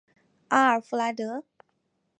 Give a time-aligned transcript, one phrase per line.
[0.47, 1.43] 阿尔弗莱德？